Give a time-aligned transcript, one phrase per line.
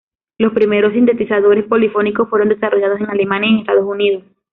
[0.39, 4.23] Los primeros sintetizadores polifónicos fueron desarrollados en Alemania y en Estados Unidos.